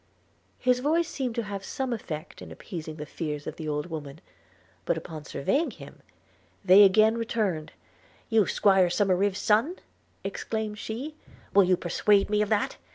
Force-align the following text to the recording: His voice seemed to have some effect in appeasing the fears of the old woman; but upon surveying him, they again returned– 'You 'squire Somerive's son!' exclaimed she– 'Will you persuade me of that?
His 0.57 0.79
voice 0.79 1.07
seemed 1.07 1.35
to 1.35 1.43
have 1.43 1.63
some 1.63 1.93
effect 1.93 2.41
in 2.41 2.51
appeasing 2.51 2.95
the 2.95 3.05
fears 3.05 3.45
of 3.45 3.57
the 3.57 3.69
old 3.69 3.85
woman; 3.85 4.19
but 4.83 4.97
upon 4.97 5.25
surveying 5.25 5.69
him, 5.69 6.01
they 6.65 6.81
again 6.81 7.19
returned– 7.19 7.73
'You 8.29 8.47
'squire 8.47 8.87
Somerive's 8.89 9.37
son!' 9.37 9.77
exclaimed 10.23 10.79
she– 10.79 11.13
'Will 11.53 11.65
you 11.65 11.77
persuade 11.77 12.31
me 12.31 12.41
of 12.41 12.49
that? 12.49 12.77